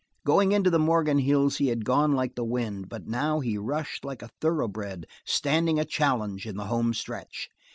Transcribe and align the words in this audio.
Going 0.25 0.51
into 0.51 0.71
the 0.71 0.79
Morgan 0.79 1.19
Hills 1.19 1.57
he 1.57 1.67
had 1.67 1.85
gone 1.85 2.13
like 2.13 2.33
the 2.33 2.43
wind, 2.43 2.89
but 2.89 3.05
now 3.05 3.39
he 3.39 3.55
rushed 3.55 4.03
like 4.03 4.23
a 4.23 4.31
thoroughbred 4.41 5.05
standing 5.27 5.77
a 5.79 5.85
challenge 5.85 6.47
in 6.47 6.57
the 6.57 6.65
homestretch. 6.65 7.51